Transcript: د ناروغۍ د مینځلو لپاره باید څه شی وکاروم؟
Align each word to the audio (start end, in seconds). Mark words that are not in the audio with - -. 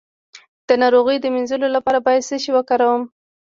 د 0.67 0.69
ناروغۍ 0.81 1.17
د 1.21 1.25
مینځلو 1.33 1.67
لپاره 1.75 1.99
باید 2.05 2.27
څه 2.29 2.35
شی 2.43 2.51
وکاروم؟ 2.53 3.01